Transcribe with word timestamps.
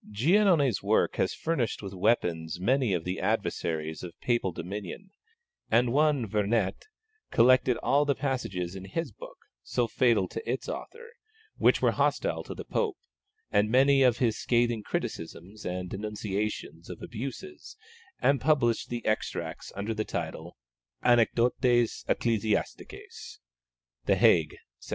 Giannone's 0.11 0.81
work 0.81 1.17
has 1.17 1.35
furnished 1.35 1.83
with 1.83 1.93
weapons 1.93 2.59
many 2.59 2.91
of 2.93 3.03
the 3.03 3.19
adversaries 3.19 4.01
of 4.01 4.19
Papal 4.19 4.51
dominion, 4.51 5.11
and 5.69 5.93
one 5.93 6.25
Vernet 6.25 6.87
collected 7.29 7.77
all 7.83 8.03
the 8.03 8.15
passages 8.15 8.75
in 8.75 8.87
this 8.95 9.11
book, 9.11 9.37
so 9.61 9.87
fatal 9.87 10.27
to 10.29 10.51
its 10.51 10.67
author, 10.67 11.11
which 11.57 11.83
were 11.83 11.91
hostile 11.91 12.41
to 12.45 12.55
the 12.55 12.65
Pope, 12.65 12.97
and 13.51 13.69
many 13.69 14.01
of 14.01 14.17
his 14.17 14.39
scathing 14.39 14.81
criticisms 14.81 15.65
and 15.67 15.91
denunciations 15.91 16.89
of 16.89 17.03
abuses, 17.03 17.77
and 18.19 18.41
published 18.41 18.89
the 18.89 19.05
extracts 19.05 19.71
under 19.75 19.93
the 19.93 20.03
title 20.03 20.57
Anecdotes 21.03 22.05
ecclésiastiques 22.09 23.37
(The 24.05 24.15
Hague, 24.15 24.55
1738). 24.57 24.59